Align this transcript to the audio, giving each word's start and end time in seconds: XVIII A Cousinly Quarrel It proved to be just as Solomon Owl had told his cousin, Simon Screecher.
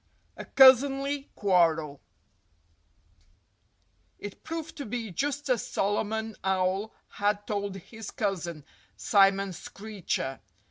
XVIII 0.01 0.31
A 0.41 0.45
Cousinly 0.45 1.31
Quarrel 1.35 2.01
It 4.17 4.43
proved 4.43 4.75
to 4.77 4.85
be 4.87 5.11
just 5.11 5.47
as 5.47 5.63
Solomon 5.67 6.35
Owl 6.43 6.91
had 7.07 7.45
told 7.45 7.75
his 7.75 8.09
cousin, 8.09 8.65
Simon 8.95 9.53
Screecher. 9.53 10.39